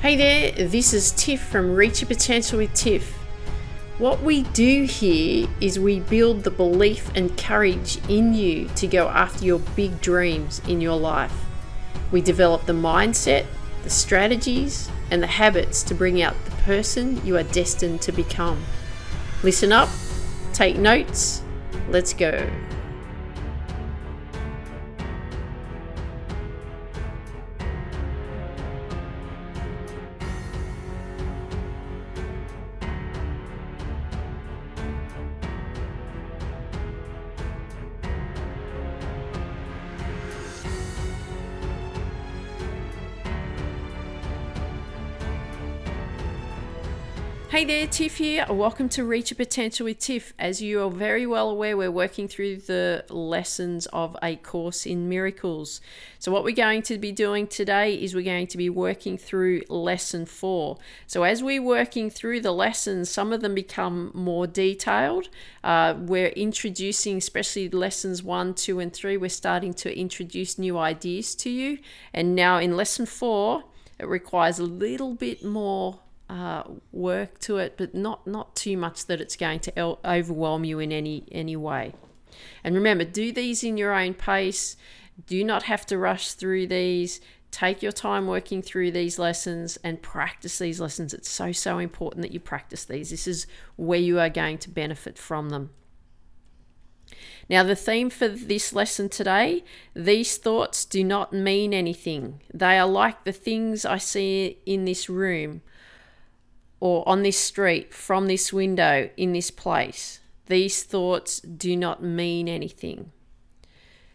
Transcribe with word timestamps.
Hey 0.00 0.16
there, 0.16 0.66
this 0.66 0.94
is 0.94 1.10
Tiff 1.10 1.42
from 1.42 1.74
Reach 1.74 2.00
Your 2.00 2.08
Potential 2.08 2.56
with 2.56 2.72
Tiff. 2.72 3.12
What 3.98 4.22
we 4.22 4.44
do 4.44 4.84
here 4.84 5.46
is 5.60 5.78
we 5.78 6.00
build 6.00 6.42
the 6.42 6.50
belief 6.50 7.14
and 7.14 7.36
courage 7.36 7.98
in 8.08 8.32
you 8.32 8.68
to 8.76 8.86
go 8.86 9.08
after 9.08 9.44
your 9.44 9.58
big 9.58 10.00
dreams 10.00 10.62
in 10.66 10.80
your 10.80 10.98
life. 10.98 11.34
We 12.10 12.22
develop 12.22 12.64
the 12.64 12.72
mindset, 12.72 13.44
the 13.82 13.90
strategies, 13.90 14.88
and 15.10 15.22
the 15.22 15.26
habits 15.26 15.82
to 15.82 15.94
bring 15.94 16.22
out 16.22 16.46
the 16.46 16.52
person 16.62 17.22
you 17.26 17.36
are 17.36 17.42
destined 17.42 18.00
to 18.00 18.10
become. 18.10 18.64
Listen 19.42 19.70
up, 19.70 19.90
take 20.54 20.78
notes, 20.78 21.42
let's 21.90 22.14
go. 22.14 22.48
Hey 47.50 47.64
there, 47.64 47.88
Tiff 47.88 48.18
here. 48.18 48.46
Welcome 48.48 48.88
to 48.90 49.02
Reach 49.02 49.32
Your 49.32 49.36
Potential 49.36 49.86
with 49.86 49.98
Tiff. 49.98 50.32
As 50.38 50.62
you 50.62 50.84
are 50.84 50.88
very 50.88 51.26
well 51.26 51.50
aware, 51.50 51.76
we're 51.76 51.90
working 51.90 52.28
through 52.28 52.58
the 52.58 53.04
lessons 53.08 53.86
of 53.86 54.16
A 54.22 54.36
Course 54.36 54.86
in 54.86 55.08
Miracles. 55.08 55.80
So, 56.20 56.30
what 56.30 56.44
we're 56.44 56.54
going 56.54 56.82
to 56.82 56.96
be 56.96 57.10
doing 57.10 57.48
today 57.48 57.94
is 57.94 58.14
we're 58.14 58.22
going 58.22 58.46
to 58.46 58.56
be 58.56 58.70
working 58.70 59.18
through 59.18 59.62
lesson 59.68 60.26
four. 60.26 60.78
So, 61.08 61.24
as 61.24 61.42
we're 61.42 61.60
working 61.60 62.08
through 62.08 62.42
the 62.42 62.52
lessons, 62.52 63.10
some 63.10 63.32
of 63.32 63.40
them 63.40 63.56
become 63.56 64.12
more 64.14 64.46
detailed. 64.46 65.28
Uh, 65.64 65.94
we're 65.98 66.28
introducing, 66.28 67.16
especially 67.16 67.68
lessons 67.68 68.22
one, 68.22 68.54
two, 68.54 68.78
and 68.78 68.92
three, 68.92 69.16
we're 69.16 69.28
starting 69.28 69.74
to 69.74 69.98
introduce 69.98 70.56
new 70.56 70.78
ideas 70.78 71.34
to 71.34 71.50
you. 71.50 71.78
And 72.14 72.36
now 72.36 72.58
in 72.58 72.76
lesson 72.76 73.06
four, 73.06 73.64
it 73.98 74.06
requires 74.06 74.60
a 74.60 74.64
little 74.64 75.14
bit 75.14 75.44
more 75.44 75.98
uh, 76.30 76.62
work 76.92 77.40
to 77.40 77.56
it, 77.56 77.74
but 77.76 77.92
not 77.92 78.24
not 78.24 78.54
too 78.54 78.76
much 78.76 79.06
that 79.06 79.20
it's 79.20 79.36
going 79.36 79.58
to 79.58 79.76
el- 79.76 79.98
overwhelm 80.04 80.64
you 80.64 80.78
in 80.78 80.92
any 80.92 81.24
any 81.32 81.56
way. 81.56 81.92
And 82.62 82.74
remember, 82.76 83.04
do 83.04 83.32
these 83.32 83.64
in 83.64 83.76
your 83.76 83.92
own 83.92 84.14
pace. 84.14 84.76
Do 85.26 85.42
not 85.42 85.64
have 85.64 85.84
to 85.86 85.98
rush 85.98 86.32
through 86.32 86.68
these. 86.68 87.20
Take 87.50 87.82
your 87.82 87.90
time 87.90 88.28
working 88.28 88.62
through 88.62 88.92
these 88.92 89.18
lessons 89.18 89.76
and 89.82 90.00
practice 90.00 90.60
these 90.60 90.80
lessons. 90.80 91.12
It's 91.12 91.28
so 91.28 91.50
so 91.50 91.78
important 91.78 92.22
that 92.22 92.32
you 92.32 92.38
practice 92.38 92.84
these. 92.84 93.10
This 93.10 93.26
is 93.26 93.48
where 93.74 93.98
you 93.98 94.20
are 94.20 94.30
going 94.30 94.58
to 94.58 94.70
benefit 94.70 95.18
from 95.18 95.50
them. 95.50 95.70
Now, 97.48 97.64
the 97.64 97.74
theme 97.74 98.08
for 98.08 98.28
this 98.28 98.72
lesson 98.72 99.08
today 99.08 99.64
these 99.94 100.36
thoughts 100.36 100.84
do 100.84 101.02
not 101.02 101.32
mean 101.32 101.74
anything. 101.74 102.40
They 102.54 102.78
are 102.78 102.86
like 102.86 103.24
the 103.24 103.32
things 103.32 103.84
I 103.84 103.98
see 103.98 104.58
in 104.64 104.84
this 104.84 105.08
room 105.08 105.62
or 106.80 107.06
on 107.08 107.22
this 107.22 107.38
street, 107.38 107.94
from 107.94 108.26
this 108.26 108.52
window, 108.52 109.10
in 109.16 109.32
this 109.32 109.50
place. 109.50 110.20
These 110.46 110.82
thoughts 110.82 111.40
do 111.40 111.76
not 111.76 112.02
mean 112.02 112.48
anything. 112.48 113.12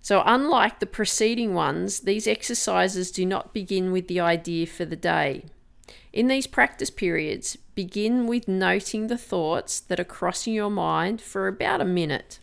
So, 0.00 0.22
unlike 0.24 0.80
the 0.80 0.86
preceding 0.86 1.54
ones, 1.54 2.00
these 2.00 2.26
exercises 2.26 3.10
do 3.10 3.26
not 3.26 3.52
begin 3.52 3.92
with 3.92 4.08
the 4.08 4.20
idea 4.20 4.66
for 4.66 4.84
the 4.84 4.96
day. 4.96 5.44
In 6.12 6.28
these 6.28 6.46
practice 6.46 6.90
periods, 6.90 7.58
begin 7.74 8.26
with 8.26 8.48
noting 8.48 9.08
the 9.08 9.18
thoughts 9.18 9.80
that 9.80 10.00
are 10.00 10.04
crossing 10.04 10.54
your 10.54 10.70
mind 10.70 11.20
for 11.20 11.46
about 11.46 11.80
a 11.80 11.84
minute. 11.84 12.38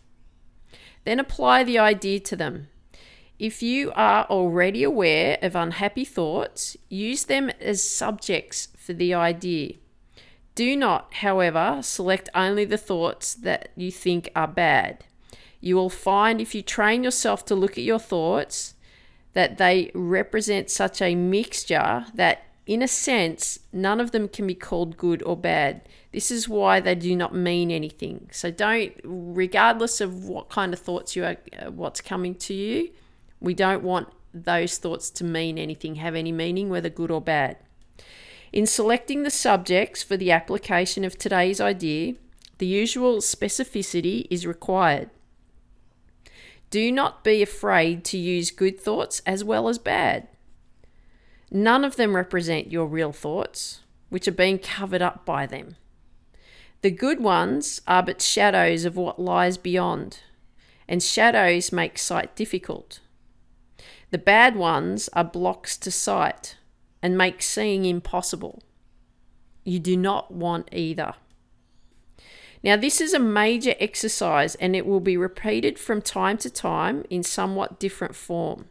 Then 1.06 1.20
apply 1.20 1.64
the 1.64 1.80
idea 1.80 2.20
to 2.20 2.36
them. 2.36 2.68
If 3.40 3.64
you 3.64 3.92
are 3.96 4.26
already 4.26 4.84
aware 4.84 5.38
of 5.42 5.56
unhappy 5.56 6.06
thoughts, 6.06 6.78
use 6.88 7.26
them 7.26 7.50
as 7.60 7.84
subjects 7.84 8.68
for 8.78 8.94
the 8.94 9.14
idea. 9.14 9.74
Do 10.56 10.76
not, 10.76 11.16
however, 11.16 11.80
select 11.82 12.30
only 12.36 12.66
the 12.66 12.78
thoughts 12.78 13.34
that 13.34 13.70
you 13.76 13.92
think 13.92 14.30
are 14.36 14.48
bad. 14.48 15.04
You 15.60 15.76
will 15.76 15.90
find 15.90 16.40
if 16.40 16.54
you 16.54 16.62
train 16.62 17.04
yourself 17.04 17.46
to 17.46 17.56
look 17.56 17.72
at 17.72 17.84
your 17.84 18.00
thoughts 18.00 18.76
that 19.34 19.58
they 19.58 19.92
represent 19.96 20.70
such 20.70 21.02
a 21.02 21.16
mixture 21.16 22.06
that, 22.14 22.44
in 22.68 22.82
a 22.84 22.88
sense, 22.88 23.60
none 23.72 24.00
of 24.00 24.12
them 24.12 24.28
can 24.28 24.46
be 24.46 24.54
called 24.54 24.96
good 24.98 25.24
or 25.24 25.36
bad. 25.36 25.82
This 26.12 26.30
is 26.30 26.48
why 26.48 26.80
they 26.80 26.94
do 26.94 27.16
not 27.16 27.34
mean 27.34 27.72
anything. 27.72 28.30
So 28.32 28.52
don't, 28.52 28.94
regardless 29.04 30.02
of 30.02 30.26
what 30.26 30.50
kind 30.50 30.72
of 30.72 30.80
thoughts 30.80 31.16
you 31.16 31.26
are, 31.26 31.38
uh, 31.60 31.72
what's 31.72 32.02
coming 32.02 32.36
to 32.36 32.54
you, 32.54 32.92
we 33.40 33.56
don't 33.56 33.82
want 33.82 34.10
those 34.34 34.78
thoughts 34.78 35.10
to 35.12 35.24
mean 35.24 35.58
anything, 35.58 35.96
have 35.96 36.14
any 36.14 36.32
meaning, 36.32 36.70
whether 36.70 36.90
good 36.90 37.10
or 37.10 37.22
bad. 37.22 37.58
In 38.54 38.68
selecting 38.68 39.24
the 39.24 39.32
subjects 39.32 40.04
for 40.04 40.16
the 40.16 40.32
application 40.32 41.04
of 41.04 41.18
today's 41.18 41.60
idea, 41.60 42.14
the 42.60 42.68
usual 42.68 43.18
specificity 43.18 44.28
is 44.30 44.46
required. 44.46 45.10
Do 46.70 46.92
not 46.92 47.24
be 47.24 47.42
afraid 47.42 48.06
to 48.06 48.18
use 48.18 48.52
good 48.52 48.80
thoughts 48.80 49.24
as 49.26 49.44
well 49.44 49.68
as 49.68 49.80
bad. 49.80 50.28
None 51.50 51.84
of 51.84 51.96
them 51.96 52.16
represent 52.16 52.72
your 52.72 52.86
real 52.86 53.12
thoughts, 53.12 53.82
which 54.10 54.28
are 54.28 54.32
being 54.32 54.60
covered 54.60 55.02
up 55.02 55.26
by 55.26 55.48
them. 55.48 55.76
The 56.82 56.92
good 56.92 57.20
ones 57.20 57.82
are 57.88 58.04
but 58.04 58.22
shadows 58.22 58.86
of 58.86 58.96
what 58.96 59.20
lies 59.20 59.58
beyond, 59.58 60.20
and 60.88 61.02
shadows 61.02 61.72
make 61.72 61.98
sight 61.98 62.36
difficult. 62.36 63.00
The 64.12 64.20
bad 64.20 64.56
ones 64.56 65.10
are 65.14 65.24
blocks 65.24 65.76
to 65.78 65.90
sight, 65.90 66.58
and 67.04 67.18
make 67.18 67.42
seeing 67.42 67.84
impossible. 67.84 68.64
You 69.66 69.78
do 69.78 69.98
not 69.98 70.34
want 70.34 70.70
either. 70.72 71.14
Now, 72.64 72.78
this 72.78 73.02
is 73.02 73.14
a 73.14 73.20
major 73.20 73.76
exercise 73.78 74.56
and 74.56 74.74
it 74.74 74.86
will 74.86 75.02
be 75.02 75.18
repeated 75.18 75.78
from 75.78 76.02
time 76.02 76.38
to 76.38 76.50
time 76.50 77.04
in 77.10 77.22
somewhat 77.22 77.78
different 77.78 78.16
form. 78.16 78.70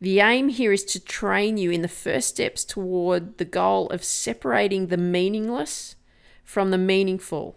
The 0.00 0.20
aim 0.20 0.48
here 0.48 0.72
is 0.72 0.84
to 0.84 1.04
train 1.04 1.56
you 1.56 1.72
in 1.72 1.82
the 1.82 1.88
first 1.88 2.28
steps 2.28 2.64
toward 2.64 3.38
the 3.38 3.44
goal 3.44 3.88
of 3.88 4.04
separating 4.04 4.86
the 4.86 4.96
meaningless 4.96 5.96
from 6.44 6.70
the 6.70 6.78
meaningful. 6.78 7.56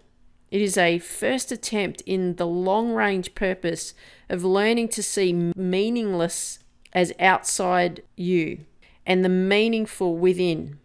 It 0.50 0.60
is 0.60 0.76
a 0.76 0.98
first 0.98 1.52
attempt 1.52 2.02
in 2.08 2.38
the 2.38 2.48
long 2.48 2.94
range 2.94 3.36
purpose 3.36 3.94
of 4.28 4.44
learning 4.44 4.90
to 4.90 5.04
see 5.04 5.52
meaningless 5.56 6.58
as 6.94 7.14
outside 7.20 8.02
you 8.16 8.66
and 9.12 9.26
the 9.26 9.30
meaningful 9.30 10.16
within. 10.16 10.80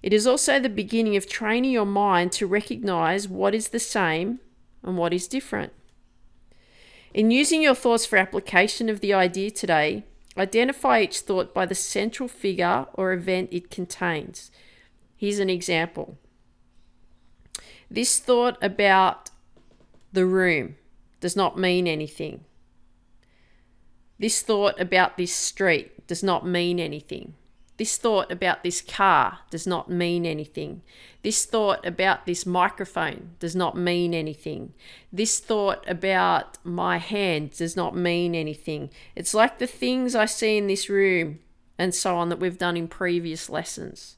It 0.00 0.12
is 0.12 0.28
also 0.28 0.60
the 0.60 0.68
beginning 0.68 1.16
of 1.16 1.28
training 1.28 1.72
your 1.72 1.84
mind 1.84 2.30
to 2.32 2.46
recognize 2.46 3.26
what 3.26 3.52
is 3.52 3.70
the 3.70 3.80
same 3.80 4.38
and 4.84 4.96
what 4.96 5.12
is 5.12 5.26
different. 5.26 5.72
In 7.12 7.32
using 7.32 7.62
your 7.62 7.74
thoughts 7.74 8.06
for 8.06 8.16
application 8.16 8.88
of 8.88 9.00
the 9.00 9.12
idea 9.12 9.50
today, 9.50 10.04
identify 10.38 11.00
each 11.00 11.18
thought 11.18 11.52
by 11.52 11.66
the 11.66 11.74
central 11.74 12.28
figure 12.28 12.86
or 12.94 13.12
event 13.12 13.48
it 13.50 13.72
contains. 13.72 14.52
Here's 15.16 15.40
an 15.40 15.50
example. 15.50 16.18
This 17.90 18.20
thought 18.20 18.56
about 18.62 19.30
the 20.12 20.26
room 20.26 20.76
does 21.18 21.34
not 21.34 21.58
mean 21.58 21.88
anything. 21.88 22.44
This 24.16 24.42
thought 24.42 24.80
about 24.80 25.16
this 25.16 25.34
street 25.34 25.95
does 26.06 26.22
not 26.22 26.46
mean 26.46 26.78
anything. 26.80 27.34
This 27.78 27.98
thought 27.98 28.32
about 28.32 28.62
this 28.62 28.80
car 28.80 29.40
does 29.50 29.66
not 29.66 29.90
mean 29.90 30.24
anything. 30.24 30.80
This 31.22 31.44
thought 31.44 31.84
about 31.84 32.24
this 32.24 32.46
microphone 32.46 33.32
does 33.38 33.54
not 33.54 33.76
mean 33.76 34.14
anything. 34.14 34.72
This 35.12 35.38
thought 35.40 35.84
about 35.86 36.56
my 36.64 36.96
hand 36.96 37.50
does 37.52 37.76
not 37.76 37.94
mean 37.94 38.34
anything. 38.34 38.90
It's 39.14 39.34
like 39.34 39.58
the 39.58 39.66
things 39.66 40.14
I 40.14 40.24
see 40.24 40.56
in 40.56 40.68
this 40.68 40.88
room 40.88 41.40
and 41.76 41.94
so 41.94 42.16
on 42.16 42.30
that 42.30 42.40
we've 42.40 42.56
done 42.56 42.78
in 42.78 42.88
previous 42.88 43.50
lessons. 43.50 44.16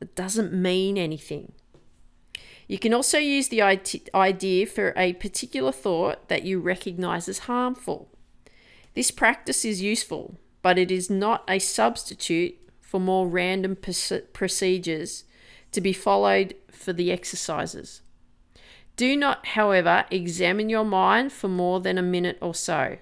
It 0.00 0.16
doesn't 0.16 0.52
mean 0.52 0.98
anything. 0.98 1.52
You 2.66 2.78
can 2.78 2.92
also 2.92 3.18
use 3.18 3.48
the 3.48 3.62
idea 3.62 4.66
for 4.66 4.94
a 4.96 5.12
particular 5.12 5.70
thought 5.70 6.28
that 6.28 6.42
you 6.42 6.58
recognize 6.58 7.28
as 7.28 7.40
harmful. 7.40 8.08
This 8.94 9.12
practice 9.12 9.64
is 9.64 9.80
useful 9.80 10.38
but 10.62 10.78
it 10.78 10.90
is 10.90 11.08
not 11.10 11.44
a 11.48 11.58
substitute 11.58 12.56
for 12.80 13.00
more 13.00 13.28
random 13.28 13.76
procedures 14.32 15.24
to 15.72 15.80
be 15.80 15.92
followed 15.92 16.54
for 16.70 16.92
the 16.92 17.12
exercises. 17.12 18.02
Do 18.96 19.16
not, 19.16 19.46
however, 19.46 20.04
examine 20.10 20.68
your 20.68 20.84
mind 20.84 21.32
for 21.32 21.48
more 21.48 21.80
than 21.80 21.96
a 21.96 22.02
minute 22.02 22.38
or 22.42 22.54
so. 22.54 22.98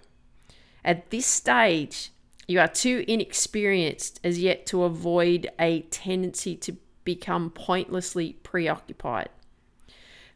At 0.84 1.10
this 1.10 1.26
stage, 1.26 2.10
You 2.50 2.60
are 2.60 2.69
too 2.69 3.05
inexperienced 3.06 4.20
as 4.25 4.38
yet 4.38 4.64
to 4.66 4.84
avoid 4.84 5.50
a 5.60 5.82
tendency 5.82 6.56
to 6.56 6.76
become 7.05 7.50
pointlessly 7.50 8.38
preoccupied. 8.43 9.28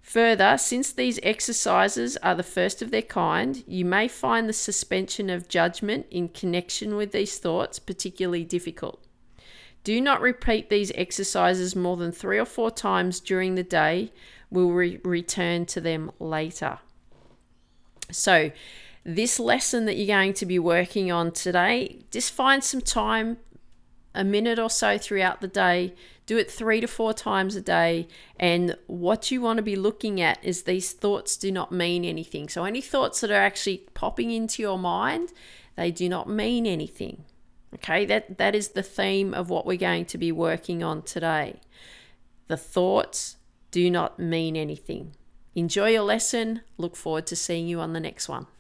Further, 0.02 0.58
since 0.58 0.92
these 0.92 1.20
exercises 1.22 2.16
are 2.18 2.34
the 2.34 2.42
first 2.42 2.82
of 2.82 2.90
their 2.90 3.02
kind, 3.02 3.62
you 3.66 3.84
may 3.84 4.08
find 4.08 4.48
the 4.48 4.52
suspension 4.52 5.30
of 5.30 5.48
judgment 5.48 6.06
in 6.10 6.28
connection 6.28 6.96
with 6.96 7.12
these 7.12 7.38
thoughts 7.38 7.78
particularly 7.78 8.44
difficult. 8.44 9.02
Do 9.84 10.00
not 10.00 10.20
repeat 10.20 10.70
these 10.70 10.92
exercises 10.94 11.74
more 11.74 11.96
than 11.96 12.12
three 12.12 12.38
or 12.38 12.44
four 12.44 12.70
times 12.70 13.20
during 13.20 13.54
the 13.54 13.62
day. 13.62 14.12
We'll 14.50 14.70
re- 14.70 15.00
return 15.02 15.66
to 15.66 15.80
them 15.80 16.10
later. 16.18 16.78
So, 18.10 18.52
this 19.04 19.40
lesson 19.40 19.86
that 19.86 19.96
you're 19.96 20.06
going 20.06 20.34
to 20.34 20.46
be 20.46 20.58
working 20.58 21.10
on 21.10 21.32
today, 21.32 22.04
just 22.10 22.32
find 22.32 22.62
some 22.62 22.80
time, 22.80 23.38
a 24.14 24.24
minute 24.24 24.58
or 24.58 24.70
so 24.70 24.98
throughout 24.98 25.40
the 25.40 25.48
day 25.48 25.94
do 26.26 26.38
it 26.38 26.50
three 26.50 26.80
to 26.80 26.86
four 26.86 27.12
times 27.12 27.56
a 27.56 27.60
day. 27.60 28.08
And 28.38 28.76
what 28.86 29.30
you 29.30 29.40
want 29.40 29.58
to 29.58 29.62
be 29.62 29.76
looking 29.76 30.20
at 30.20 30.38
is 30.42 30.62
these 30.62 30.92
thoughts 30.92 31.36
do 31.36 31.50
not 31.50 31.72
mean 31.72 32.04
anything. 32.04 32.48
So, 32.48 32.64
any 32.64 32.80
thoughts 32.80 33.20
that 33.20 33.30
are 33.30 33.34
actually 33.34 33.78
popping 33.94 34.30
into 34.30 34.62
your 34.62 34.78
mind, 34.78 35.32
they 35.76 35.90
do 35.90 36.08
not 36.08 36.28
mean 36.28 36.66
anything. 36.66 37.24
Okay, 37.74 38.04
that, 38.04 38.38
that 38.38 38.54
is 38.54 38.68
the 38.68 38.82
theme 38.82 39.32
of 39.32 39.48
what 39.48 39.66
we're 39.66 39.78
going 39.78 40.04
to 40.06 40.18
be 40.18 40.30
working 40.30 40.82
on 40.82 41.02
today. 41.02 41.60
The 42.48 42.56
thoughts 42.56 43.36
do 43.70 43.90
not 43.90 44.18
mean 44.18 44.56
anything. 44.56 45.16
Enjoy 45.54 45.90
your 45.90 46.02
lesson. 46.02 46.60
Look 46.76 46.96
forward 46.96 47.26
to 47.28 47.36
seeing 47.36 47.66
you 47.66 47.80
on 47.80 47.94
the 47.94 48.00
next 48.00 48.28
one. 48.28 48.46